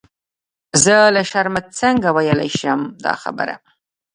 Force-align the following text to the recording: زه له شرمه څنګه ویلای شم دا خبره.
زه 0.83 0.95
له 1.15 1.21
شرمه 1.29 1.61
څنګه 1.79 2.09
ویلای 2.11 2.51
شم 2.59 2.81
دا 3.05 3.13
خبره. 3.21 3.55